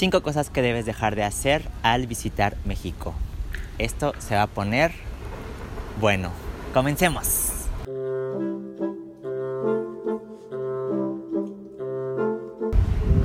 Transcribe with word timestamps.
5 0.00 0.22
cosas 0.22 0.48
que 0.48 0.62
debes 0.62 0.86
dejar 0.86 1.14
de 1.14 1.24
hacer 1.24 1.62
al 1.82 2.06
visitar 2.06 2.56
México. 2.64 3.12
Esto 3.76 4.14
se 4.18 4.34
va 4.34 4.44
a 4.44 4.46
poner 4.46 4.92
bueno. 6.00 6.30
Comencemos. 6.72 7.50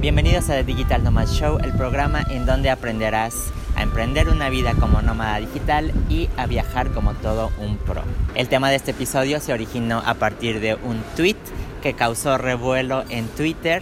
Bienvenidos 0.01 0.49
a 0.49 0.55
The 0.55 0.65
Digital 0.65 1.01
Nomad 1.01 1.27
Show, 1.27 1.59
el 1.63 1.71
programa 1.71 2.25
en 2.29 2.45
donde 2.45 2.69
aprenderás 2.69 3.53
a 3.77 3.81
emprender 3.81 4.27
una 4.27 4.49
vida 4.49 4.73
como 4.73 5.01
nómada 5.01 5.37
digital 5.37 5.93
y 6.09 6.27
a 6.35 6.45
viajar 6.45 6.91
como 6.91 7.13
todo 7.13 7.53
un 7.57 7.77
pro. 7.77 8.01
El 8.35 8.49
tema 8.49 8.69
de 8.69 8.75
este 8.75 8.91
episodio 8.91 9.39
se 9.39 9.53
originó 9.53 10.03
a 10.05 10.15
partir 10.15 10.59
de 10.59 10.75
un 10.75 11.01
tweet 11.15 11.37
que 11.81 11.93
causó 11.93 12.37
revuelo 12.37 13.05
en 13.07 13.29
Twitter. 13.29 13.81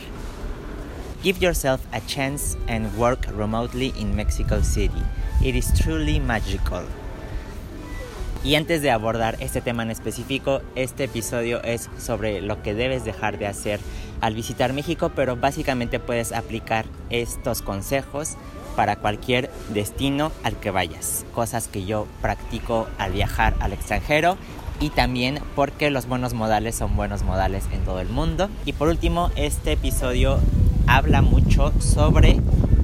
Give 1.23 1.39
yourself 1.39 1.79
a 1.93 2.01
chance 2.01 2.57
and 2.67 2.93
work 2.97 3.27
remotely 3.33 3.93
in 3.97 4.13
Mexico 4.13 4.61
City. 4.61 5.01
It 5.41 5.55
is 5.55 5.73
truly 5.73 6.19
magical. 6.19 6.83
Y 8.43 8.55
antes 8.55 8.81
de 8.81 8.91
abordar 8.91 9.37
este 9.39 9.61
tema 9.61 9.83
en 9.83 9.89
específico, 9.91 10.61
este 10.75 11.05
episodio 11.05 11.63
es 11.63 11.89
sobre 11.97 12.41
lo 12.41 12.61
que 12.61 12.73
debes 12.73 13.05
dejar 13.05 13.39
de 13.39 13.47
hacer 13.47 13.79
al 14.19 14.35
visitar 14.35 14.73
México, 14.73 15.13
pero 15.15 15.37
básicamente 15.37 15.97
puedes 15.97 16.33
aplicar 16.33 16.85
estos 17.09 17.61
consejos 17.61 18.35
para 18.75 18.97
cualquier 18.97 19.49
destino 19.69 20.33
al 20.43 20.57
que 20.57 20.71
vayas. 20.71 21.25
Cosas 21.33 21.69
que 21.69 21.85
yo 21.85 22.05
practico 22.21 22.89
al 22.97 23.13
viajar 23.13 23.53
al 23.61 23.71
extranjero 23.71 24.35
y 24.81 24.89
también 24.89 25.39
porque 25.55 25.89
los 25.89 26.05
buenos 26.05 26.33
modales 26.33 26.75
son 26.75 26.97
buenos 26.97 27.23
modales 27.23 27.63
en 27.71 27.85
todo 27.85 28.01
el 28.01 28.09
mundo. 28.09 28.49
Y 28.65 28.73
por 28.73 28.89
último, 28.89 29.31
este 29.37 29.71
episodio 29.71 30.41
habla 30.87 31.21
mucho 31.21 31.73
sobre 31.79 32.39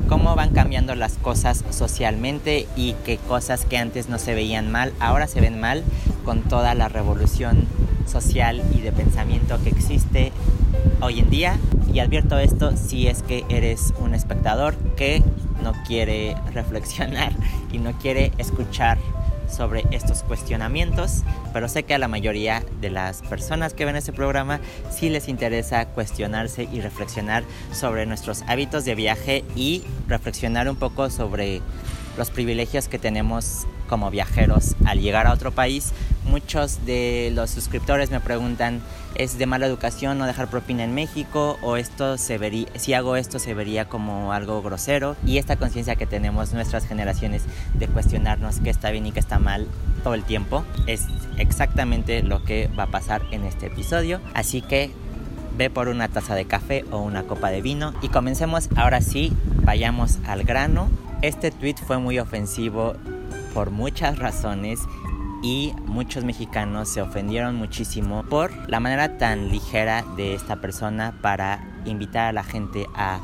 cómo 0.08 0.36
van 0.36 0.52
cambiando 0.52 0.96
las 0.96 1.14
cosas 1.14 1.64
socialmente 1.70 2.68
y 2.76 2.94
que 3.06 3.18
cosas 3.18 3.66
que 3.66 3.78
antes 3.78 4.10
no 4.10 4.18
se 4.18 4.34
veían 4.34 4.72
mal, 4.72 4.92
ahora 5.00 5.28
se 5.28 5.40
ven 5.40 5.60
mal 5.60 5.84
con 6.26 6.42
toda 6.42 6.74
la 6.74 6.90
revolución 6.90 7.68
social 8.08 8.62
y 8.76 8.82
de 8.82 8.92
pensamiento 8.92 9.62
que 9.64 9.70
existe 9.70 10.32
hoy 11.02 11.20
en 11.20 11.30
día. 11.30 11.58
Y 11.94 12.00
advierto 12.00 12.38
esto 12.38 12.76
si 12.76 13.08
es 13.08 13.24
que 13.24 13.46
eres 13.50 13.94
un 14.00 14.14
espectador 14.14 14.76
que 14.96 15.24
no 15.64 15.74
quiere 15.88 16.36
reflexionar 16.54 17.34
y 17.72 17.78
no 17.78 17.94
quiere 17.94 18.32
escuchar 18.38 18.98
sobre 19.50 19.86
estos 19.92 20.24
cuestionamientos, 20.24 21.24
pero 21.54 21.68
sé 21.68 21.84
que 21.84 21.94
a 21.94 21.98
la 21.98 22.08
mayoría 22.08 22.64
de 22.82 22.90
las 22.90 23.22
personas 23.24 23.74
que 23.74 23.86
ven 23.86 23.96
este 23.96 24.14
programa 24.14 24.60
sí 24.92 25.10
les 25.10 25.28
interesa 25.28 25.86
cuestionarse 25.88 26.68
y 26.72 26.82
reflexionar 26.82 27.44
sobre 27.72 28.06
nuestros 28.06 28.44
hábitos 28.48 28.86
de 28.86 28.96
viaje 28.96 29.44
y 29.56 29.84
reflexionar 30.08 30.70
un 30.70 30.76
poco 30.76 31.10
sobre 31.10 31.62
los 32.20 32.30
privilegios 32.30 32.88
que 32.88 33.00
tenemos 33.00 33.66
como 33.88 34.12
viajeros 34.12 34.76
al 34.86 35.00
llegar 35.00 35.26
a 35.26 35.34
otro 35.34 35.52
país. 35.52 35.94
Muchos 36.26 36.86
de 36.86 37.32
los 37.34 37.50
suscriptores 37.50 38.12
me 38.12 38.20
preguntan, 38.20 38.82
¿es 39.16 39.40
de 39.40 39.46
mala 39.48 39.66
educación 39.66 40.20
no 40.20 40.26
dejar 40.26 40.50
propina 40.50 40.84
en 40.84 40.94
México? 40.94 41.58
¿O 41.64 41.78
esto 41.78 42.18
se 42.18 42.38
vería, 42.38 42.68
si 42.76 42.94
hago 42.94 43.16
esto 43.16 43.40
se 43.40 43.56
vería 43.56 43.86
como 43.86 44.34
algo 44.34 44.62
grosero? 44.62 45.16
Y 45.26 45.38
esta 45.38 45.56
conciencia 45.56 45.96
que 45.96 46.06
tenemos 46.06 46.54
nuestras 46.54 46.86
generaciones 46.86 47.44
de 47.74 47.88
cuestionarnos 47.88 48.60
qué 48.60 48.70
está 48.70 48.92
bien 48.92 49.08
y 49.08 49.12
qué 49.12 49.20
está 49.20 49.40
mal 49.40 49.66
todo 50.04 50.14
el 50.14 50.24
tiempo 50.24 50.66
es 50.88 51.06
exactamente 51.38 52.22
lo 52.22 52.44
que 52.44 52.70
va 52.78 52.84
a 52.84 52.88
pasar 52.88 53.22
en 53.32 53.46
este 53.46 53.68
episodio. 53.68 54.20
Así 54.34 54.62
que 54.62 54.92
ve 55.58 55.70
por 55.70 55.88
una 55.88 56.10
taza 56.10 56.36
de 56.36 56.46
café 56.46 56.84
o 56.92 57.00
una 57.00 57.24
copa 57.24 57.50
de 57.50 57.62
vino 57.62 57.94
y 58.02 58.10
comencemos 58.10 58.70
ahora 58.76 59.02
sí, 59.02 59.32
vayamos 59.64 60.20
al 60.28 60.44
grano. 60.44 60.90
Este 61.22 61.52
tweet 61.52 61.76
fue 61.86 61.98
muy 61.98 62.18
ofensivo 62.18 62.94
por 63.54 63.72
muchas 63.72 64.20
razones 64.20 64.80
y 65.44 65.74
muchos 65.86 66.24
mexicanos 66.24 66.88
se 66.88 67.02
ofendieron 67.02 67.58
muchísimo 67.58 68.24
por 68.24 68.52
la 68.70 68.80
manera 68.80 69.18
tan 69.18 69.50
ligera 69.50 70.06
de 70.16 70.34
esta 70.34 70.62
persona 70.62 71.20
para 71.22 71.82
invitar 71.84 72.28
a 72.28 72.32
la 72.32 72.44
gente 72.44 72.88
a 72.96 73.20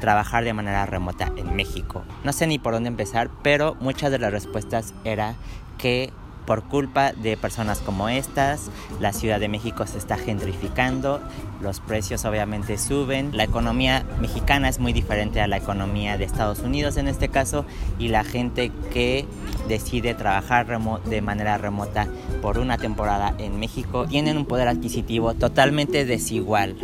trabajar 0.00 0.44
de 0.44 0.54
manera 0.54 0.86
remota 0.86 1.32
en 1.36 1.54
México. 1.54 2.02
No 2.24 2.32
sé 2.32 2.46
ni 2.46 2.58
por 2.58 2.72
dónde 2.72 2.88
empezar, 2.88 3.28
pero 3.42 3.74
muchas 3.74 4.10
de 4.10 4.18
las 4.18 4.32
respuestas 4.32 4.94
era 5.04 5.34
que 5.76 6.14
por 6.46 6.64
culpa 6.64 7.12
de 7.12 7.36
personas 7.36 7.80
como 7.80 8.08
estas, 8.08 8.70
la 9.00 9.12
Ciudad 9.12 9.40
de 9.40 9.48
México 9.48 9.86
se 9.86 9.98
está 9.98 10.16
gentrificando, 10.16 11.20
los 11.60 11.80
precios 11.80 12.24
obviamente 12.24 12.78
suben, 12.78 13.36
la 13.36 13.44
economía 13.44 14.04
mexicana 14.20 14.68
es 14.68 14.78
muy 14.78 14.92
diferente 14.92 15.40
a 15.40 15.46
la 15.46 15.56
economía 15.56 16.18
de 16.18 16.24
Estados 16.24 16.60
Unidos 16.60 16.96
en 16.96 17.08
este 17.08 17.28
caso 17.28 17.64
y 17.98 18.08
la 18.08 18.24
gente 18.24 18.70
que 18.92 19.26
decide 19.68 20.14
trabajar 20.14 20.66
de 21.04 21.22
manera 21.22 21.58
remota 21.58 22.06
por 22.42 22.58
una 22.58 22.78
temporada 22.78 23.34
en 23.38 23.58
México 23.58 24.06
tienen 24.06 24.36
un 24.36 24.46
poder 24.46 24.68
adquisitivo 24.68 25.34
totalmente 25.34 26.04
desigual 26.04 26.76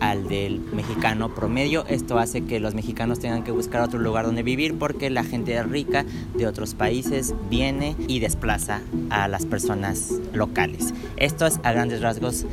al 0.00 0.28
del 0.28 0.60
mexicano 0.60 1.34
promedio. 1.34 1.84
Esto 1.88 2.18
hace 2.18 2.42
que 2.42 2.60
los 2.60 2.74
mexicanos 2.74 3.18
tengan 3.18 3.44
que 3.44 3.52
buscar 3.52 3.82
otro 3.82 3.98
lugar 3.98 4.26
donde 4.26 4.42
vivir 4.42 4.78
porque 4.78 5.10
la 5.10 5.24
gente 5.24 5.60
rica 5.62 6.04
de 6.34 6.46
otros 6.46 6.74
países 6.74 7.34
viene 7.48 7.96
y 8.08 8.20
desplaza 8.20 8.80
a 9.10 9.28
las 9.28 9.46
personas 9.46 10.12
locales. 10.32 10.92
Esto 11.16 11.46
es 11.46 11.60
a 11.62 11.72
grandes 11.72 12.00
rasgos 12.00 12.46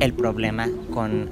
el 0.00 0.12
problema 0.12 0.68
con 0.92 1.30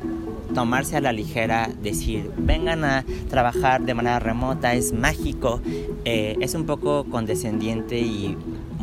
tomarse 0.54 0.96
a 0.96 1.00
la 1.00 1.12
ligera, 1.12 1.70
decir, 1.82 2.30
vengan 2.36 2.84
a 2.84 3.04
trabajar 3.28 3.82
de 3.82 3.94
manera 3.94 4.18
remota, 4.18 4.74
es 4.74 4.92
mágico, 4.92 5.60
eh, 6.04 6.36
es 6.40 6.54
un 6.54 6.66
poco 6.66 7.04
condescendiente 7.04 7.98
y 7.98 8.36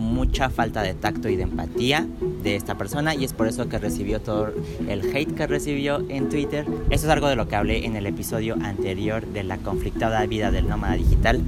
mucha 0.10 0.50
falta 0.50 0.82
de 0.82 0.94
tacto 0.94 1.30
y 1.30 1.36
de 1.36 1.44
empatía 1.44 2.08
de 2.44 2.56
esta 2.56 2.78
persona 2.78 3.16
y 3.16 3.24
es 3.24 3.34
por 3.34 3.48
eso 3.48 3.70
que 3.70 3.78
recibió 3.78 4.20
todo 4.22 4.52
el 4.88 5.16
hate 5.16 5.34
que 5.36 5.48
recibió 5.48 6.04
en 6.10 6.30
Twitter. 6.30 6.66
Eso 6.90 7.06
es 7.06 7.12
algo 7.12 7.28
de 7.28 7.36
lo 7.36 7.48
que 7.48 7.56
hablé 7.56 7.86
en 7.86 7.96
el 7.96 8.06
episodio 8.06 8.56
anterior 8.62 9.26
de 9.28 9.44
la 9.44 9.58
conflictada 9.58 10.26
vida 10.26 10.52
del 10.52 10.68
nómada 10.68 10.96
digital 10.96 11.42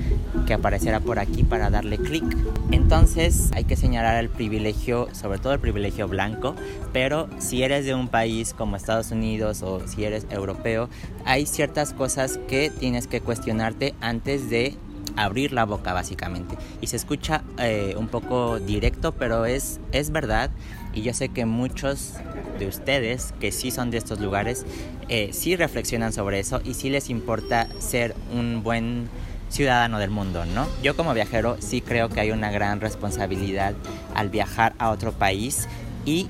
que 0.45 0.53
aparecerá 0.53 0.99
por 0.99 1.19
aquí 1.19 1.43
para 1.43 1.69
darle 1.69 1.97
clic. 1.97 2.23
Entonces 2.71 3.49
hay 3.53 3.63
que 3.63 3.75
señalar 3.75 4.17
el 4.17 4.29
privilegio, 4.29 5.07
sobre 5.13 5.39
todo 5.39 5.53
el 5.53 5.59
privilegio 5.59 6.07
blanco, 6.07 6.55
pero 6.93 7.27
si 7.39 7.63
eres 7.63 7.85
de 7.85 7.95
un 7.95 8.07
país 8.07 8.53
como 8.53 8.75
Estados 8.75 9.11
Unidos 9.11 9.63
o 9.63 9.85
si 9.87 10.03
eres 10.03 10.27
europeo, 10.29 10.89
hay 11.25 11.45
ciertas 11.45 11.93
cosas 11.93 12.39
que 12.47 12.69
tienes 12.69 13.07
que 13.07 13.21
cuestionarte 13.21 13.93
antes 14.01 14.49
de 14.49 14.75
abrir 15.17 15.53
la 15.53 15.65
boca 15.65 15.93
básicamente. 15.93 16.57
Y 16.81 16.87
se 16.87 16.95
escucha 16.95 17.43
eh, 17.57 17.95
un 17.97 18.07
poco 18.07 18.59
directo, 18.59 19.11
pero 19.11 19.45
es, 19.45 19.79
es 19.91 20.11
verdad. 20.11 20.51
Y 20.93 21.03
yo 21.03 21.13
sé 21.13 21.29
que 21.29 21.45
muchos 21.45 22.13
de 22.59 22.67
ustedes 22.67 23.33
que 23.39 23.51
sí 23.51 23.71
son 23.71 23.91
de 23.91 23.97
estos 23.97 24.19
lugares, 24.19 24.65
eh, 25.09 25.29
sí 25.33 25.55
reflexionan 25.55 26.13
sobre 26.13 26.39
eso 26.39 26.61
y 26.63 26.73
sí 26.73 26.89
les 26.89 27.09
importa 27.09 27.67
ser 27.79 28.15
un 28.33 28.61
buen 28.63 29.09
ciudadano 29.49 29.99
del 29.99 30.09
mundo, 30.09 30.45
¿no? 30.45 30.67
Yo 30.81 30.95
como 30.95 31.13
viajero 31.13 31.57
sí 31.59 31.81
creo 31.81 32.09
que 32.09 32.21
hay 32.21 32.31
una 32.31 32.51
gran 32.51 32.79
responsabilidad 32.79 33.73
al 34.15 34.29
viajar 34.29 34.73
a 34.79 34.89
otro 34.89 35.11
país 35.11 35.67
y 36.05 36.27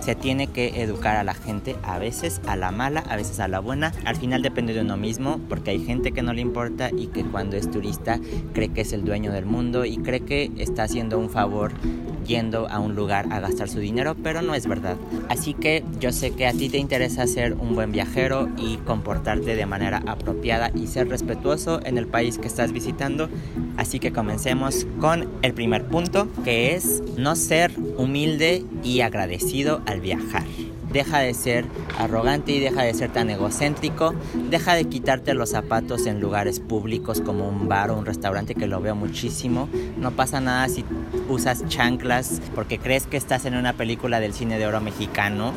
se 0.00 0.14
tiene 0.14 0.46
que 0.46 0.82
educar 0.82 1.16
a 1.16 1.24
la 1.24 1.34
gente 1.34 1.76
a 1.82 1.98
veces 1.98 2.40
a 2.46 2.56
la 2.56 2.70
mala, 2.70 3.00
a 3.08 3.16
veces 3.16 3.40
a 3.40 3.48
la 3.48 3.60
buena. 3.60 3.92
Al 4.04 4.16
final 4.16 4.42
depende 4.42 4.74
de 4.74 4.80
uno 4.80 4.96
mismo 4.96 5.40
porque 5.48 5.70
hay 5.70 5.84
gente 5.84 6.12
que 6.12 6.22
no 6.22 6.32
le 6.32 6.40
importa 6.40 6.90
y 6.96 7.08
que 7.08 7.24
cuando 7.24 7.56
es 7.56 7.70
turista 7.70 8.18
cree 8.52 8.70
que 8.70 8.82
es 8.82 8.92
el 8.92 9.04
dueño 9.04 9.32
del 9.32 9.46
mundo 9.46 9.84
y 9.84 9.98
cree 9.98 10.20
que 10.20 10.50
está 10.58 10.84
haciendo 10.84 11.18
un 11.18 11.30
favor 11.30 11.72
yendo 12.30 12.68
a 12.68 12.78
un 12.78 12.94
lugar 12.94 13.26
a 13.32 13.40
gastar 13.40 13.68
su 13.68 13.80
dinero, 13.80 14.14
pero 14.22 14.40
no 14.40 14.54
es 14.54 14.68
verdad. 14.68 14.96
Así 15.28 15.52
que 15.52 15.82
yo 15.98 16.12
sé 16.12 16.30
que 16.30 16.46
a 16.46 16.52
ti 16.52 16.68
te 16.68 16.78
interesa 16.78 17.26
ser 17.26 17.54
un 17.54 17.74
buen 17.74 17.90
viajero 17.90 18.48
y 18.56 18.76
comportarte 18.76 19.56
de 19.56 19.66
manera 19.66 20.00
apropiada 20.06 20.70
y 20.72 20.86
ser 20.86 21.08
respetuoso 21.08 21.80
en 21.84 21.98
el 21.98 22.06
país 22.06 22.38
que 22.38 22.46
estás 22.46 22.72
visitando. 22.72 23.28
Así 23.76 23.98
que 23.98 24.12
comencemos 24.12 24.86
con 25.00 25.28
el 25.42 25.54
primer 25.54 25.84
punto, 25.86 26.28
que 26.44 26.76
es 26.76 27.02
no 27.16 27.34
ser 27.34 27.72
humilde 27.96 28.64
y 28.84 29.00
agradecido 29.00 29.82
al 29.86 30.00
viajar. 30.00 30.44
Deja 30.92 31.18
de 31.18 31.34
ser 31.34 31.66
arrogante 31.98 32.52
y 32.52 32.60
deja 32.60 32.82
de 32.82 32.94
ser 32.94 33.12
tan 33.12 33.30
egocéntrico. 33.30 34.14
Deja 34.50 34.74
de 34.74 34.84
quitarte 34.84 35.34
los 35.34 35.50
zapatos 35.50 36.06
en 36.06 36.20
lugares 36.20 36.60
públicos 36.60 37.20
como 37.20 37.48
un 37.48 37.68
bar 37.68 37.90
o 37.90 37.98
un 37.98 38.06
restaurante 38.06 38.54
que 38.54 38.66
lo 38.66 38.80
veo 38.80 38.94
muchísimo. 38.94 39.68
No 39.96 40.12
pasa 40.12 40.40
nada 40.40 40.68
si 40.68 40.84
usas 41.28 41.66
chanclas 41.68 42.40
porque 42.54 42.78
crees 42.78 43.06
que 43.06 43.16
estás 43.16 43.44
en 43.44 43.56
una 43.56 43.74
película 43.74 44.20
del 44.20 44.34
cine 44.34 44.58
de 44.58 44.66
oro 44.66 44.80
mexicano. 44.80 45.52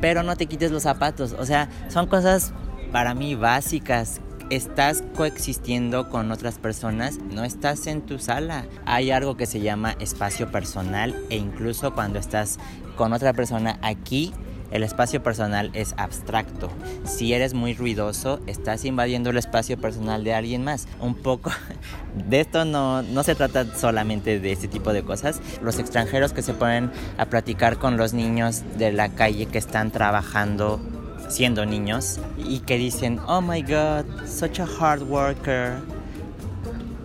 Pero 0.00 0.22
no 0.22 0.36
te 0.36 0.46
quites 0.46 0.70
los 0.70 0.82
zapatos. 0.82 1.34
O 1.38 1.46
sea, 1.46 1.68
son 1.88 2.06
cosas 2.06 2.52
para 2.92 3.14
mí 3.14 3.34
básicas 3.34 4.20
estás 4.50 5.02
coexistiendo 5.16 6.08
con 6.08 6.30
otras 6.30 6.58
personas, 6.58 7.18
no 7.18 7.44
estás 7.44 7.86
en 7.86 8.02
tu 8.02 8.18
sala. 8.18 8.66
Hay 8.84 9.10
algo 9.10 9.36
que 9.36 9.46
se 9.46 9.60
llama 9.60 9.96
espacio 9.98 10.50
personal 10.50 11.16
e 11.30 11.36
incluso 11.36 11.94
cuando 11.94 12.18
estás 12.18 12.58
con 12.96 13.12
otra 13.12 13.32
persona 13.32 13.78
aquí, 13.82 14.32
El 14.70 14.82
espacio 14.82 15.22
personal 15.22 15.70
es 15.74 15.94
abstracto. 15.96 16.70
Si 17.04 17.32
eres 17.32 17.54
muy 17.54 17.74
ruidoso, 17.74 18.40
estás 18.46 18.84
invadiendo 18.84 19.30
el 19.30 19.36
espacio 19.36 19.78
personal 19.78 20.24
de 20.24 20.34
alguien 20.34 20.64
más. 20.64 20.88
Un 21.00 21.14
poco 21.14 21.50
de 22.28 22.40
esto 22.40 22.64
no, 22.64 23.02
no 23.02 23.22
se 23.22 23.34
trata 23.34 23.64
solamente 23.76 24.40
de 24.40 24.52
este 24.52 24.68
tipo 24.68 24.92
de 24.92 25.02
cosas. 25.02 25.40
Los 25.62 25.78
extranjeros 25.78 26.32
que 26.32 26.42
se 26.42 26.54
ponen 26.54 26.90
a 27.16 27.26
platicar 27.26 27.78
con 27.78 27.96
los 27.96 28.12
niños 28.12 28.62
de 28.76 28.92
la 28.92 29.10
calle 29.10 29.46
que 29.46 29.58
están 29.58 29.90
trabajando 29.90 30.80
siendo 31.28 31.66
niños 31.66 32.18
y 32.38 32.60
que 32.60 32.76
dicen, 32.76 33.20
oh 33.26 33.40
my 33.40 33.62
god, 33.62 34.04
such 34.26 34.60
a 34.60 34.66
hard 34.80 35.02
worker. 35.02 35.74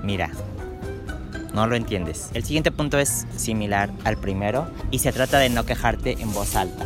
Mira, 0.04 0.32
no 1.54 1.68
lo 1.68 1.76
entiendes. 1.76 2.30
El 2.34 2.44
siguiente 2.44 2.72
punto 2.72 2.98
es 2.98 3.28
similar 3.36 3.92
al 4.04 4.18
primero 4.18 4.68
y 4.90 5.00
se 5.00 5.12
trata 5.12 5.38
de 5.38 5.50
no 5.50 5.66
quejarte 5.66 6.22
en 6.22 6.34
voz 6.34 6.56
alta 6.56 6.86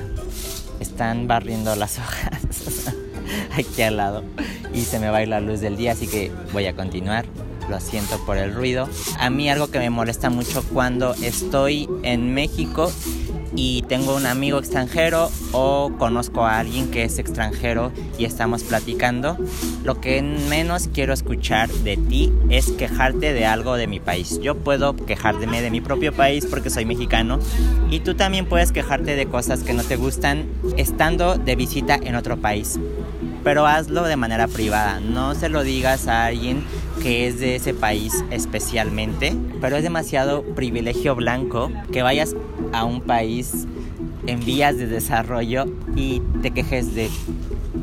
están 0.80 1.27
barriendo 1.27 1.75
las 1.75 1.98
hojas 2.00 2.94
aquí 3.57 3.81
al 3.81 3.98
lado 3.98 4.24
y 4.74 4.81
se 4.81 5.00
me 5.00 5.10
va 5.10 5.18
a 5.18 5.24
ir 5.24 5.30
la 5.30 5.39
luz 5.39 5.62
del 5.62 5.77
día, 5.77 5.94
así 5.94 6.07
que 6.07 6.31
voy 6.54 6.66
a 6.66 6.75
continuar. 6.75 7.25
Lo 7.69 7.80
siento 7.80 8.24
por 8.27 8.38
el 8.38 8.54
ruido. 8.54 8.88
A 9.19 9.31
mí 9.31 9.50
algo 9.50 9.72
que 9.72 9.80
me 9.80 9.89
molesta 9.89 10.30
mucho 10.30 10.63
cuando 10.72 11.16
estoy 11.16 11.89
en 12.04 12.31
México 12.31 12.92
y 13.56 13.84
tengo 13.84 14.16
un 14.16 14.25
amigo 14.25 14.60
extranjero 14.60 15.30
o 15.52 15.92
conozco 15.98 16.46
a 16.46 16.60
alguien 16.60 16.92
que 16.92 17.04
es 17.04 17.19
extranjero 17.19 17.92
y 18.18 18.25
estamos 18.25 18.63
platicando, 18.63 19.38
lo 19.84 20.02
que 20.02 20.22
menos 20.22 20.90
quiero 20.94 21.13
escuchar 21.13 21.69
de 21.69 21.98
ti 21.98 22.31
es 22.50 22.72
quejarte 22.72 23.34
de 23.34 23.46
algo 23.46 23.75
de 23.75 23.88
mi 23.88 24.00
país. 24.00 24.40
Yo 24.42 24.56
puedo 24.56 24.96
quejarme 24.96 25.62
de 25.62 25.72
mi 25.72 25.81
propio 25.81 26.13
país 26.13 26.46
porque 26.46 26.69
soy 26.69 26.86
mexicano 26.86 27.40
y 27.90 28.00
tú 28.02 28.16
también 28.16 28.46
puedes 28.46 28.72
quejarte 28.72 29.16
de 29.16 29.25
cosas 29.28 29.63
que 29.63 29.74
no 29.74 29.84
te 29.84 29.96
gustan 29.96 30.46
estando 30.78 31.38
de 31.38 31.56
visita 31.56 31.96
en 31.96 32.16
otro 32.16 32.38
país. 32.38 32.80
Pero 33.44 33.68
hazlo 33.68 34.04
de 34.04 34.16
manera 34.16 34.48
privada, 34.48 35.00
no 35.00 35.36
se 35.36 35.50
lo 35.50 35.63
digas 35.63 36.08
a 36.08 36.25
alguien 36.25 36.63
que 37.04 37.28
es 37.28 37.40
de 37.40 37.56
ese 37.56 37.74
país 37.75 38.24
especialmente, 38.31 39.36
pero 39.62 39.78
es 39.78 39.84
demasiado 39.84 40.42
privilegio 40.42 41.16
blanco 41.16 41.72
que 41.92 42.01
vayas 42.01 42.36
a 42.74 42.84
un 42.84 43.02
país 43.02 43.68
en 44.28 44.44
vías 44.44 44.78
de 44.78 44.88
desarrollo 44.88 45.66
y 45.96 46.22
te 46.42 46.52
quejes 46.52 46.96
de 46.96 47.10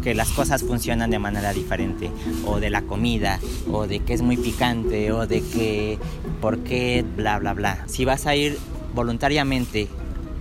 que 0.02 0.14
las 0.14 0.30
cosas 0.30 0.62
funcionan 0.62 1.10
de 1.10 1.18
manera 1.18 1.52
diferente, 1.52 2.10
o 2.44 2.58
de 2.58 2.70
la 2.70 2.82
comida, 2.82 3.38
o 3.70 3.86
de 3.86 4.00
que 4.00 4.14
es 4.14 4.22
muy 4.22 4.36
picante, 4.36 5.12
o 5.12 5.26
de 5.26 5.40
que 5.40 5.98
por 6.40 6.58
qué, 6.58 7.04
bla, 7.16 7.38
bla, 7.38 7.54
bla. 7.54 7.84
Si 7.86 8.04
vas 8.04 8.26
a 8.26 8.34
ir 8.34 8.58
voluntariamente 8.94 9.88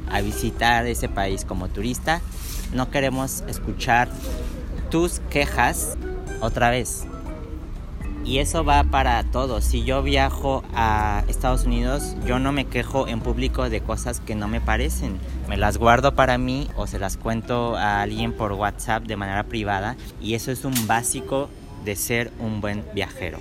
a 0.09 0.21
visitar 0.21 0.87
ese 0.87 1.07
país 1.07 1.45
como 1.45 1.69
turista, 1.69 2.21
no 2.73 2.89
queremos 2.89 3.43
escuchar 3.47 4.09
tus 4.89 5.19
quejas 5.29 5.97
otra 6.41 6.69
vez. 6.69 7.05
Y 8.23 8.37
eso 8.37 8.63
va 8.63 8.83
para 8.83 9.23
todos. 9.23 9.63
Si 9.63 9.83
yo 9.83 10.03
viajo 10.03 10.63
a 10.73 11.23
Estados 11.27 11.65
Unidos, 11.65 12.15
yo 12.25 12.39
no 12.39 12.51
me 12.51 12.65
quejo 12.65 13.07
en 13.07 13.19
público 13.19 13.69
de 13.69 13.81
cosas 13.81 14.19
que 14.19 14.35
no 14.35 14.47
me 14.47 14.61
parecen. 14.61 15.19
Me 15.49 15.57
las 15.57 15.77
guardo 15.77 16.13
para 16.13 16.37
mí 16.37 16.69
o 16.75 16.85
se 16.85 16.99
las 16.99 17.17
cuento 17.17 17.75
a 17.75 18.01
alguien 18.01 18.33
por 18.33 18.53
WhatsApp 18.53 19.03
de 19.03 19.17
manera 19.17 19.43
privada. 19.43 19.95
Y 20.21 20.35
eso 20.35 20.51
es 20.51 20.65
un 20.65 20.87
básico 20.87 21.49
de 21.83 21.95
ser 21.95 22.31
un 22.39 22.61
buen 22.61 22.85
viajero. 22.93 23.39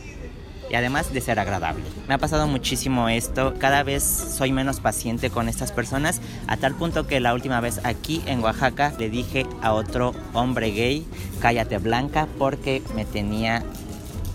Y 0.71 0.75
además 0.77 1.13
de 1.13 1.21
ser 1.21 1.41
agradable. 1.41 1.83
Me 2.07 2.15
ha 2.15 2.19
pasado 2.19 2.47
muchísimo 2.47 3.09
esto. 3.09 3.55
Cada 3.59 3.83
vez 3.83 4.05
soy 4.05 4.53
menos 4.53 4.79
paciente 4.79 5.29
con 5.29 5.49
estas 5.49 5.73
personas. 5.73 6.21
A 6.47 6.57
tal 6.57 6.77
punto 6.77 7.09
que 7.09 7.19
la 7.19 7.35
última 7.35 7.61
vez 7.61 7.81
aquí 7.85 8.23
en 8.27 8.41
Oaxaca 8.43 8.93
le 8.99 9.11
dije 9.11 9.47
a 9.63 9.73
otro 9.73 10.15
hombre 10.33 10.71
gay, 10.71 11.05
cállate 11.41 11.79
blanca, 11.79 12.29
porque 12.39 12.83
me 12.95 13.05
tenía 13.05 13.65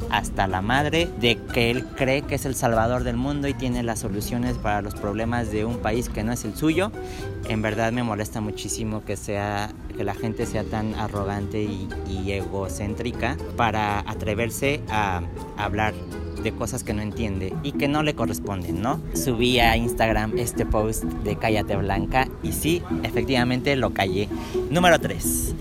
hasta 0.09 0.47
la 0.47 0.61
madre 0.61 1.09
de 1.19 1.37
que 1.37 1.71
él 1.71 1.85
cree 1.95 2.21
que 2.21 2.35
es 2.35 2.45
el 2.45 2.55
salvador 2.55 3.03
del 3.03 3.17
mundo 3.17 3.47
y 3.47 3.53
tiene 3.53 3.83
las 3.83 3.99
soluciones 3.99 4.57
para 4.57 4.81
los 4.81 4.95
problemas 4.95 5.51
de 5.51 5.65
un 5.65 5.77
país 5.77 6.09
que 6.09 6.23
no 6.23 6.31
es 6.31 6.45
el 6.45 6.55
suyo. 6.55 6.91
En 7.47 7.61
verdad 7.61 7.91
me 7.91 8.03
molesta 8.03 8.41
muchísimo 8.41 9.03
que 9.05 9.17
sea 9.17 9.71
que 9.95 10.03
la 10.03 10.13
gente 10.13 10.45
sea 10.45 10.63
tan 10.63 10.95
arrogante 10.95 11.63
y, 11.63 11.87
egocéntrica 12.31 13.37
para 13.55 13.99
atreverse 13.99 14.81
a 14.89 15.21
hablar 15.57 15.93
de 16.43 16.51
cosas 16.51 16.83
que 16.83 16.93
no 16.93 17.01
entiende 17.01 17.53
y 17.63 17.71
que 17.71 17.87
no 17.87 18.03
le 18.03 18.13
corresponden, 18.13 18.81
¿no? 18.81 18.99
Subí 19.13 19.59
a 19.59 19.77
Instagram 19.77 20.37
este 20.37 20.65
post 20.65 21.03
de 21.03 21.37
Cállate 21.37 21.75
Blanca 21.75 22.27
y 22.43 22.51
sí, 22.51 22.81
efectivamente 23.03 23.75
lo 23.75 23.93
callé. 23.93 24.27
Número 24.69 24.99
3 24.99 25.55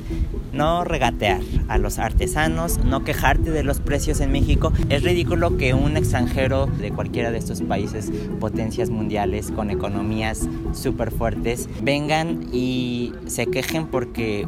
no 0.55 0.85
regatear 0.85 1.41
a 1.69 1.79
los 1.79 1.99
artesanos, 1.99 2.79
no 2.79 3.05
quejarte 3.05 3.51
de 3.51 3.63
los 3.63 3.81
precios 3.81 4.21
en 4.21 4.33
México. 4.33 4.73
Es 4.89 5.03
ridículo 5.03 5.57
que 5.57 5.75
un 5.75 5.97
extranjero 5.97 6.67
de 6.67 6.91
cualquiera 6.91 7.31
de 7.31 7.39
estos 7.39 7.63
países, 7.63 8.11
potencias 8.41 8.91
mundiales 8.91 9.51
con 9.51 9.71
economías 9.71 10.49
súper 10.73 11.11
fuertes, 11.11 11.69
vengan 11.83 12.49
y 12.53 13.13
se 13.27 13.47
quejen 13.47 13.87
porque 13.87 14.47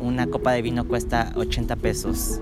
una 0.00 0.26
copa 0.26 0.52
de 0.52 0.62
vino 0.62 0.86
cuesta 0.86 1.32
80 1.34 1.76
pesos. 1.76 2.40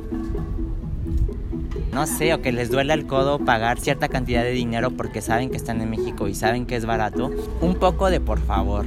No 1.93 2.09
sé, 2.09 2.35
o 2.35 2.43
que 2.43 2.51
les 2.51 2.71
duela 2.71 2.93
el 2.95 3.07
codo 3.07 3.39
pagar 3.39 3.79
cierta 3.79 4.09
cantidad 4.09 4.43
de 4.43 4.51
dinero 4.51 4.91
porque 4.91 5.21
saben 5.23 5.51
que 5.51 5.57
están 5.57 5.81
en 5.81 5.91
México 5.91 6.27
y 6.27 6.35
saben 6.35 6.67
que 6.67 6.75
es 6.75 6.87
barato. 6.87 7.31
Un 7.61 7.77
poco 7.77 8.11
de 8.11 8.21
por 8.21 8.41
favor. 8.41 8.85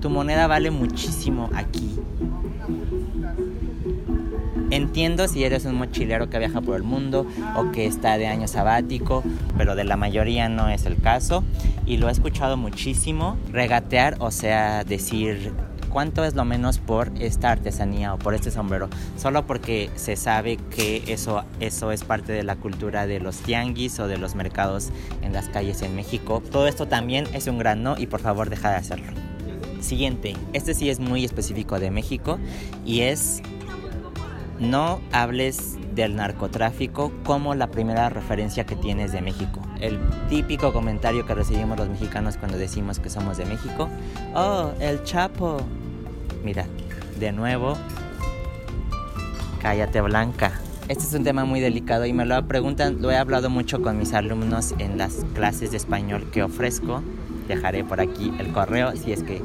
Tu 0.00 0.10
moneda 0.10 0.46
vale 0.46 0.70
muchísimo 0.70 1.50
aquí. 1.54 1.98
Entiendo 4.70 5.26
si 5.28 5.44
eres 5.44 5.64
un 5.64 5.76
mochilero 5.76 6.28
que 6.28 6.38
viaja 6.38 6.60
por 6.60 6.76
el 6.76 6.82
mundo 6.82 7.26
o 7.56 7.72
que 7.72 7.86
está 7.86 8.18
de 8.18 8.26
año 8.26 8.46
sabático, 8.46 9.24
pero 9.56 9.74
de 9.74 9.84
la 9.84 9.96
mayoría 9.96 10.48
no 10.48 10.68
es 10.68 10.84
el 10.84 11.00
caso. 11.00 11.42
Y 11.86 11.96
lo 11.96 12.08
he 12.08 12.12
escuchado 12.12 12.56
muchísimo 12.56 13.36
regatear, 13.50 14.16
o 14.20 14.30
sea, 14.30 14.84
decir 14.84 15.52
cuánto 15.88 16.22
es 16.24 16.34
lo 16.34 16.44
menos 16.44 16.78
por 16.78 17.10
esta 17.18 17.50
artesanía 17.50 18.12
o 18.12 18.18
por 18.18 18.34
este 18.34 18.50
sombrero, 18.50 18.90
solo 19.16 19.46
porque 19.46 19.90
se 19.96 20.16
sabe 20.16 20.58
que 20.70 21.02
eso, 21.06 21.44
eso 21.60 21.92
es 21.92 22.04
parte 22.04 22.32
de 22.32 22.42
la 22.42 22.56
cultura 22.56 23.06
de 23.06 23.20
los 23.20 23.38
tianguis 23.38 23.98
o 23.98 24.06
de 24.06 24.18
los 24.18 24.34
mercados 24.34 24.90
en 25.22 25.32
las 25.32 25.48
calles 25.48 25.80
en 25.80 25.96
México. 25.96 26.42
Todo 26.52 26.68
esto 26.68 26.86
también 26.86 27.26
es 27.32 27.46
un 27.46 27.58
gran 27.58 27.82
no 27.82 27.98
y 27.98 28.06
por 28.06 28.20
favor 28.20 28.50
deja 28.50 28.70
de 28.70 28.76
hacerlo. 28.76 29.27
Siguiente, 29.80 30.36
este 30.52 30.74
sí 30.74 30.90
es 30.90 31.00
muy 31.00 31.24
específico 31.24 31.78
de 31.78 31.90
México 31.90 32.38
y 32.84 33.00
es 33.02 33.42
no 34.58 35.00
hables 35.12 35.76
del 35.94 36.16
narcotráfico 36.16 37.12
como 37.24 37.54
la 37.54 37.68
primera 37.68 38.08
referencia 38.08 38.66
que 38.66 38.76
tienes 38.76 39.12
de 39.12 39.20
México. 39.20 39.60
El 39.80 39.98
típico 40.28 40.72
comentario 40.72 41.26
que 41.26 41.34
recibimos 41.34 41.78
los 41.78 41.88
mexicanos 41.88 42.36
cuando 42.36 42.58
decimos 42.58 42.98
que 42.98 43.10
somos 43.10 43.36
de 43.36 43.44
México. 43.46 43.88
Oh, 44.34 44.72
el 44.80 45.02
Chapo. 45.04 45.58
Mira, 46.44 46.66
de 47.18 47.32
nuevo, 47.32 47.76
cállate 49.60 50.00
blanca. 50.00 50.52
Este 50.88 51.04
es 51.04 51.12
un 51.14 51.22
tema 51.22 51.44
muy 51.44 51.60
delicado 51.60 52.06
y 52.06 52.12
me 52.12 52.24
lo 52.24 52.46
preguntan, 52.46 53.02
lo 53.02 53.10
he 53.10 53.16
hablado 53.16 53.50
mucho 53.50 53.82
con 53.82 53.98
mis 53.98 54.14
alumnos 54.14 54.74
en 54.78 54.98
las 54.98 55.26
clases 55.34 55.70
de 55.70 55.76
español 55.76 56.30
que 56.32 56.42
ofrezco 56.42 57.02
dejaré 57.48 57.82
por 57.82 58.00
aquí 58.00 58.32
el 58.38 58.52
correo 58.52 58.92
si 58.94 59.12
es 59.12 59.22
que 59.22 59.42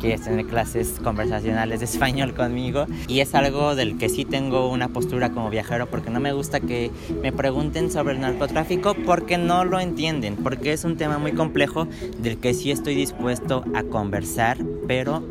quieres 0.00 0.22
tener 0.22 0.46
clases 0.46 1.00
conversacionales 1.02 1.78
de 1.80 1.84
español 1.84 2.34
conmigo. 2.34 2.86
Y 3.06 3.20
es 3.20 3.34
algo 3.34 3.74
del 3.74 3.96
que 3.98 4.08
sí 4.08 4.24
tengo 4.24 4.68
una 4.68 4.88
postura 4.88 5.30
como 5.30 5.50
viajero 5.50 5.86
porque 5.88 6.10
no 6.10 6.20
me 6.20 6.32
gusta 6.32 6.60
que 6.60 6.90
me 7.22 7.32
pregunten 7.32 7.90
sobre 7.90 8.14
el 8.14 8.20
narcotráfico 8.20 8.94
porque 9.06 9.38
no 9.38 9.64
lo 9.64 9.80
entienden, 9.80 10.36
porque 10.36 10.72
es 10.72 10.84
un 10.84 10.96
tema 10.96 11.18
muy 11.18 11.32
complejo 11.32 11.86
del 12.18 12.38
que 12.38 12.54
sí 12.54 12.70
estoy 12.70 12.94
dispuesto 12.94 13.64
a 13.74 13.82
conversar, 13.82 14.58
pero 14.86 15.22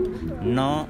no 0.41 0.88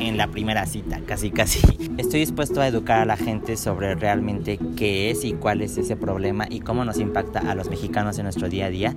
en 0.00 0.16
la 0.16 0.28
primera 0.28 0.66
cita, 0.66 1.00
casi 1.06 1.30
casi. 1.30 1.60
Estoy 1.98 2.20
dispuesto 2.20 2.60
a 2.60 2.68
educar 2.68 3.00
a 3.00 3.04
la 3.04 3.16
gente 3.16 3.56
sobre 3.56 3.94
realmente 3.94 4.58
qué 4.76 5.10
es 5.10 5.24
y 5.24 5.32
cuál 5.32 5.62
es 5.62 5.76
ese 5.78 5.96
problema 5.96 6.46
y 6.48 6.60
cómo 6.60 6.84
nos 6.84 6.98
impacta 6.98 7.40
a 7.40 7.54
los 7.54 7.68
mexicanos 7.70 8.18
en 8.18 8.24
nuestro 8.24 8.48
día 8.48 8.66
a 8.66 8.70
día. 8.70 8.94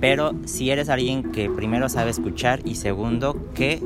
Pero 0.00 0.34
si 0.44 0.70
eres 0.70 0.88
alguien 0.88 1.32
que 1.32 1.50
primero 1.50 1.88
sabe 1.88 2.10
escuchar 2.10 2.60
y 2.64 2.76
segundo 2.76 3.50
que 3.54 3.80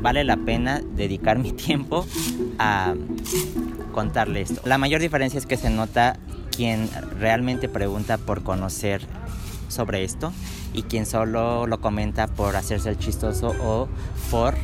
vale 0.00 0.24
la 0.24 0.36
pena 0.36 0.80
dedicar 0.96 1.38
mi 1.38 1.52
tiempo 1.52 2.06
a 2.58 2.94
contarle 3.92 4.42
esto. 4.42 4.60
La 4.64 4.78
mayor 4.78 5.00
diferencia 5.00 5.38
es 5.38 5.46
que 5.46 5.56
se 5.56 5.70
nota 5.70 6.18
quien 6.56 6.88
realmente 7.18 7.68
pregunta 7.68 8.18
por 8.18 8.42
conocer 8.42 9.02
sobre 9.68 10.04
esto 10.04 10.32
y 10.72 10.82
quien 10.82 11.06
solo 11.06 11.66
lo 11.66 11.80
comenta 11.80 12.26
por 12.26 12.56
hacerse 12.56 12.90
el 12.90 12.98
chistoso 12.98 13.54
o 13.60 13.88
por 14.30 14.54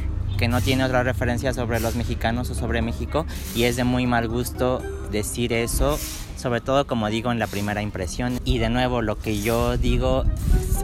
no 0.49 0.61
tiene 0.61 0.85
otra 0.85 1.03
referencia 1.03 1.53
sobre 1.55 1.81
los 1.81 1.97
mexicanos 1.97 2.51
o 2.51 2.55
sobre 2.55 2.83
México 2.83 3.27
y 3.55 3.65
es 3.65 3.77
de 3.77 3.85
muy 3.85 4.07
mal 4.07 4.29
gusto 4.29 4.83
decir 5.11 5.53
eso 5.53 5.99
sobre 6.45 6.61
todo 6.61 6.87
como 6.87 7.09
digo 7.09 7.33
en 7.33 7.39
la 7.39 7.47
primera 7.47 7.81
impresión. 7.81 8.39
Y 8.45 8.59
de 8.59 8.69
nuevo, 8.69 9.01
lo 9.01 9.19
que 9.19 9.41
yo 9.41 9.79
digo 9.79 10.25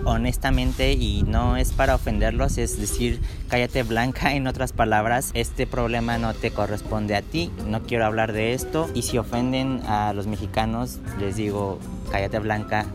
honestamente 0.07 0.93
y 0.93 1.23
no 1.23 1.59
es 1.59 1.73
para 1.73 1.95
ofenderlos, 1.95 2.57
es 2.57 2.81
decir, 2.81 3.21
cállate 3.49 3.83
blanca 3.83 4.33
en 4.35 4.47
otras 4.47 4.73
palabras, 4.73 5.31
este 5.35 5.67
problema 5.67 6.17
no 6.17 6.33
te 6.33 6.51
corresponde 6.51 7.15
a 7.15 7.21
ti, 7.21 7.51
no 7.67 7.83
quiero 7.83 8.07
hablar 8.07 8.33
de 8.33 8.55
esto 8.55 8.89
y 8.95 9.03
si 9.03 9.19
ofenden 9.19 9.83
a 9.87 10.15
los 10.15 10.27
mexicanos, 10.27 10.99
les 11.19 11.37
digo, 11.37 11.79
cállate 12.11 12.39
blanca, 12.39 12.87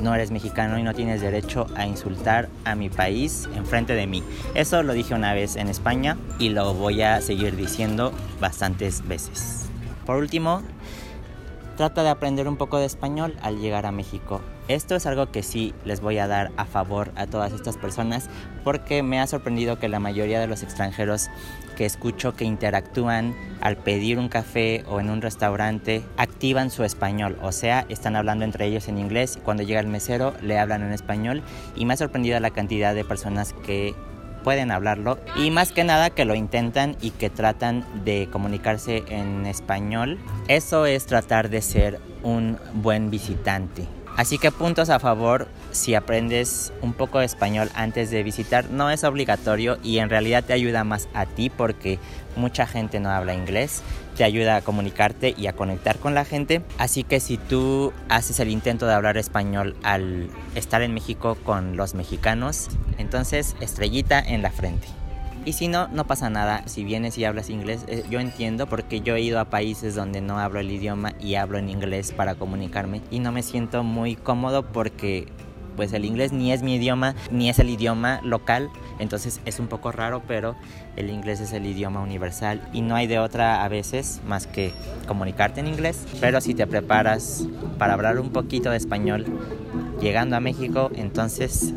no 0.00 0.14
eres 0.14 0.30
mexicano 0.30 0.78
y 0.78 0.82
no 0.82 0.94
tienes 0.94 1.20
derecho 1.20 1.66
a 1.74 1.86
insultar 1.86 2.48
a 2.64 2.74
mi 2.74 2.88
país 2.88 3.48
enfrente 3.54 3.94
de 3.94 4.06
mí. 4.06 4.22
Eso 4.54 4.82
lo 4.82 4.92
dije 4.92 5.14
una 5.14 5.34
vez 5.34 5.56
en 5.56 5.68
España 5.68 6.16
y 6.38 6.50
lo 6.50 6.74
voy 6.74 7.02
a 7.02 7.20
seguir 7.20 7.56
diciendo 7.56 8.12
bastantes 8.40 9.06
veces. 9.06 9.68
Por 10.06 10.16
último, 10.16 10.62
trata 11.76 12.02
de 12.02 12.10
aprender 12.10 12.48
un 12.48 12.56
poco 12.56 12.78
de 12.78 12.86
español 12.86 13.36
al 13.42 13.58
llegar 13.58 13.86
a 13.86 13.92
México. 13.92 14.40
Esto 14.70 14.94
es 14.94 15.04
algo 15.04 15.32
que 15.32 15.42
sí 15.42 15.74
les 15.84 16.00
voy 16.00 16.18
a 16.18 16.28
dar 16.28 16.52
a 16.56 16.64
favor 16.64 17.10
a 17.16 17.26
todas 17.26 17.52
estas 17.52 17.76
personas 17.76 18.30
porque 18.62 19.02
me 19.02 19.18
ha 19.18 19.26
sorprendido 19.26 19.80
que 19.80 19.88
la 19.88 19.98
mayoría 19.98 20.38
de 20.38 20.46
los 20.46 20.62
extranjeros 20.62 21.28
que 21.76 21.86
escucho 21.86 22.36
que 22.36 22.44
interactúan 22.44 23.34
al 23.60 23.76
pedir 23.76 24.16
un 24.20 24.28
café 24.28 24.84
o 24.86 25.00
en 25.00 25.10
un 25.10 25.22
restaurante 25.22 26.04
activan 26.16 26.70
su 26.70 26.84
español, 26.84 27.36
o 27.42 27.50
sea, 27.50 27.84
están 27.88 28.14
hablando 28.14 28.44
entre 28.44 28.64
ellos 28.66 28.86
en 28.86 28.98
inglés 28.98 29.38
y 29.38 29.40
cuando 29.40 29.64
llega 29.64 29.80
el 29.80 29.88
mesero 29.88 30.34
le 30.40 30.56
hablan 30.56 30.84
en 30.84 30.92
español 30.92 31.42
y 31.74 31.84
me 31.84 31.94
ha 31.94 31.96
sorprendido 31.96 32.38
la 32.38 32.50
cantidad 32.50 32.94
de 32.94 33.04
personas 33.04 33.56
que 33.66 33.96
pueden 34.44 34.70
hablarlo 34.70 35.18
y 35.34 35.50
más 35.50 35.72
que 35.72 35.82
nada 35.82 36.10
que 36.10 36.24
lo 36.24 36.36
intentan 36.36 36.96
y 37.00 37.10
que 37.10 37.28
tratan 37.28 37.84
de 38.04 38.28
comunicarse 38.30 39.02
en 39.08 39.46
español. 39.46 40.20
Eso 40.46 40.86
es 40.86 41.06
tratar 41.06 41.50
de 41.50 41.60
ser 41.60 42.00
un 42.22 42.56
buen 42.72 43.10
visitante. 43.10 43.88
Así 44.16 44.38
que 44.38 44.50
puntos 44.50 44.90
a 44.90 44.98
favor 44.98 45.48
si 45.70 45.94
aprendes 45.94 46.72
un 46.82 46.92
poco 46.92 47.20
de 47.20 47.26
español 47.26 47.70
antes 47.74 48.10
de 48.10 48.22
visitar. 48.22 48.70
No 48.70 48.90
es 48.90 49.04
obligatorio 49.04 49.78
y 49.82 49.98
en 49.98 50.10
realidad 50.10 50.44
te 50.44 50.52
ayuda 50.52 50.84
más 50.84 51.08
a 51.14 51.26
ti 51.26 51.50
porque 51.50 51.98
mucha 52.36 52.66
gente 52.66 53.00
no 53.00 53.10
habla 53.10 53.34
inglés. 53.34 53.82
Te 54.16 54.24
ayuda 54.24 54.56
a 54.56 54.60
comunicarte 54.60 55.34
y 55.36 55.46
a 55.46 55.54
conectar 55.54 55.98
con 55.98 56.14
la 56.14 56.24
gente. 56.24 56.62
Así 56.76 57.04
que 57.04 57.20
si 57.20 57.38
tú 57.38 57.92
haces 58.08 58.40
el 58.40 58.50
intento 58.50 58.86
de 58.86 58.94
hablar 58.94 59.16
español 59.16 59.76
al 59.82 60.28
estar 60.54 60.82
en 60.82 60.92
México 60.92 61.36
con 61.42 61.76
los 61.76 61.94
mexicanos, 61.94 62.68
entonces 62.98 63.56
estrellita 63.60 64.20
en 64.20 64.42
la 64.42 64.50
frente. 64.50 64.99
Y 65.44 65.54
si 65.54 65.68
no, 65.68 65.88
no 65.88 66.06
pasa 66.06 66.28
nada. 66.28 66.62
Si 66.66 66.84
vienes 66.84 67.16
y 67.16 67.24
hablas 67.24 67.48
inglés, 67.48 67.84
eh, 67.88 68.04
yo 68.10 68.20
entiendo 68.20 68.66
porque 68.66 69.00
yo 69.00 69.14
he 69.14 69.22
ido 69.22 69.40
a 69.40 69.46
países 69.46 69.94
donde 69.94 70.20
no 70.20 70.38
hablo 70.38 70.60
el 70.60 70.70
idioma 70.70 71.12
y 71.18 71.36
hablo 71.36 71.58
en 71.58 71.70
inglés 71.70 72.12
para 72.12 72.34
comunicarme 72.34 73.00
y 73.10 73.20
no 73.20 73.32
me 73.32 73.42
siento 73.42 73.82
muy 73.82 74.16
cómodo 74.16 74.62
porque 74.62 75.28
pues 75.76 75.94
el 75.94 76.04
inglés 76.04 76.32
ni 76.32 76.52
es 76.52 76.62
mi 76.62 76.74
idioma 76.74 77.14
ni 77.30 77.48
es 77.48 77.58
el 77.58 77.70
idioma 77.70 78.20
local, 78.22 78.68
entonces 78.98 79.40
es 79.46 79.58
un 79.60 79.66
poco 79.66 79.92
raro, 79.92 80.20
pero 80.28 80.54
el 80.96 81.08
inglés 81.08 81.40
es 81.40 81.54
el 81.54 81.64
idioma 81.64 82.00
universal 82.00 82.60
y 82.74 82.82
no 82.82 82.96
hay 82.96 83.06
de 83.06 83.18
otra 83.18 83.64
a 83.64 83.68
veces 83.68 84.20
más 84.26 84.46
que 84.46 84.72
comunicarte 85.06 85.60
en 85.60 85.68
inglés, 85.68 86.06
pero 86.20 86.42
si 86.42 86.54
te 86.54 86.66
preparas 86.66 87.46
para 87.78 87.94
hablar 87.94 88.18
un 88.18 88.28
poquito 88.28 88.70
de 88.70 88.76
español 88.76 89.24
llegando 90.02 90.36
a 90.36 90.40
México, 90.40 90.90
entonces 90.94 91.72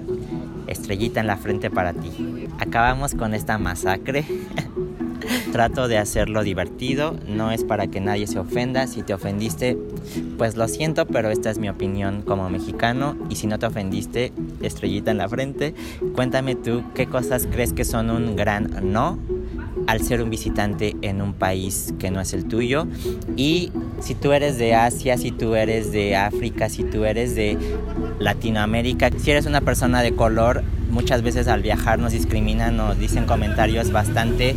estrellita 0.68 1.22
en 1.22 1.28
la 1.28 1.38
frente 1.38 1.70
para 1.70 1.94
ti. 1.94 2.43
Acabamos 2.64 3.14
con 3.14 3.34
esta 3.34 3.58
masacre. 3.58 4.24
Trato 5.52 5.90
de 5.90 5.98
hacerlo 5.98 6.44
divertido, 6.44 7.18
no 7.28 7.52
es 7.52 7.66
para 7.66 7.88
que 7.88 8.00
nadie 8.00 8.26
se 8.26 8.40
ofenda. 8.40 8.88
Si 8.88 9.04
te 9.04 9.14
ofendiste, 9.14 9.78
pues 10.38 10.56
lo 10.56 10.70
siento, 10.70 11.06
pero 11.06 11.30
esta 11.30 11.50
es 11.50 11.58
mi 11.58 11.68
opinión 11.68 12.22
como 12.22 12.50
mexicano. 12.50 13.18
Y 13.30 13.36
si 13.36 13.48
no 13.48 13.60
te 13.60 13.66
ofendiste, 13.66 14.32
estrellita 14.62 15.12
en 15.12 15.18
la 15.18 15.28
frente. 15.28 15.76
Cuéntame 16.16 16.56
tú 16.56 16.84
qué 16.96 17.06
cosas 17.06 17.48
crees 17.52 17.74
que 17.74 17.84
son 17.84 18.10
un 18.10 18.38
gran 18.38 18.94
no 18.94 19.20
al 19.86 20.02
ser 20.02 20.22
un 20.22 20.30
visitante 20.30 20.96
en 21.02 21.22
un 21.22 21.34
país 21.34 21.94
que 22.00 22.12
no 22.12 22.22
es 22.22 22.34
el 22.34 22.46
tuyo. 22.46 22.88
Y 23.36 23.74
si 24.00 24.16
tú 24.16 24.32
eres 24.32 24.58
de 24.58 24.74
Asia, 24.74 25.18
si 25.18 25.32
tú 25.32 25.56
eres 25.56 25.92
de 25.92 26.16
África, 26.16 26.70
si 26.70 26.86
tú 26.86 27.04
eres 27.04 27.36
de 27.36 27.58
Latinoamérica, 28.20 29.10
si 29.18 29.32
eres 29.32 29.48
una 29.48 29.60
persona 29.60 30.02
de 30.02 30.16
color, 30.16 30.64
muchas 30.94 31.24
veces 31.24 31.48
al 31.48 31.62
viajar 31.62 32.00
nos 32.00 32.14
discriminan, 32.14 32.78
nos 32.78 32.98
dicen 32.98 33.26
comentarios 33.26 33.92
bastante 33.92 34.56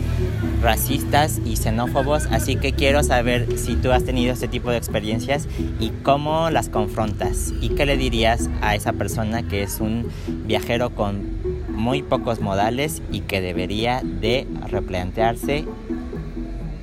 racistas 0.63 1.41
y 1.45 1.57
xenófobos, 1.57 2.27
así 2.31 2.57
que 2.57 2.73
quiero 2.73 3.03
saber 3.03 3.59
si 3.59 3.75
tú 3.75 3.91
has 3.91 4.05
tenido 4.05 4.33
este 4.33 4.47
tipo 4.47 4.71
de 4.71 4.77
experiencias 4.77 5.49
y 5.81 5.91
cómo 6.03 6.51
las 6.51 6.69
confrontas. 6.69 7.53
Y 7.61 7.71
qué 7.71 7.87
le 7.87 7.97
dirías 7.97 8.51
a 8.61 8.75
esa 8.75 8.93
persona 8.93 9.43
que 9.43 9.63
es 9.63 9.81
un 9.81 10.07
viajero 10.47 10.91
con 10.91 11.37
muy 11.69 12.03
pocos 12.03 12.41
modales 12.41 13.03
y 13.11 13.21
que 13.21 13.41
debería 13.41 14.03
de 14.03 14.47
replantearse 14.69 15.65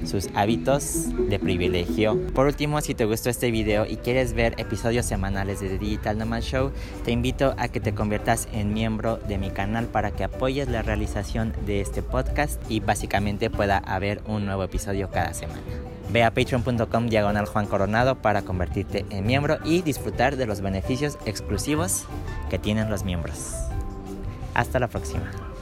sus 0.08 0.30
hábitos 0.36 1.08
de 1.30 1.40
privilegio. 1.40 2.20
Por 2.34 2.46
último, 2.46 2.82
si 2.82 2.94
te 2.94 3.06
gustó 3.06 3.30
este 3.30 3.52
video 3.52 3.86
y 3.86 3.98
quieres 3.98 4.34
ver 4.34 4.56
episodios 4.58 5.06
semanales 5.06 5.60
de 5.60 5.70
The 5.70 5.78
Digital 5.78 6.18
Nomad 6.18 6.42
Show, 6.42 6.72
te 7.04 7.12
invito 7.12 7.54
a 7.58 7.68
que 7.68 7.80
te 7.80 7.94
conviertas 7.94 8.48
en 8.52 8.74
miembro 8.74 9.18
de 9.18 9.38
mi 9.38 9.50
canal 9.50 9.88
para 9.88 10.12
que 10.12 10.24
apoyes 10.24 10.68
la 10.68 10.82
realización 10.82 11.54
de 11.66 11.82
este 11.82 12.02
podcast 12.02 12.62
y 12.70 12.80
básicamente 12.80 13.50
pueda 13.50 13.78
haber 13.78 14.22
un 14.28 14.46
nuevo 14.46 14.64
episodio 14.64 15.10
cada 15.10 15.34
semana. 15.34 15.62
Ve 16.12 16.24
a 16.24 16.32
patreon.com 16.32 17.08
diagonal 17.08 17.46
Juan 17.46 17.66
Coronado 17.66 18.22
para 18.22 18.44
convertirte 18.44 19.06
en 19.10 19.26
miembro 19.26 19.58
y 19.64 19.82
disfrutar 19.82 20.36
de 20.36 20.46
los 20.46 20.62
beneficios 20.62 21.18
exclusivos 21.26 22.06
que 22.50 22.60
tienen 22.60 22.90
los 22.90 23.04
miembros. 23.04 23.54
Hasta 24.54 24.80
la 24.80 24.88
próxima. 24.88 25.53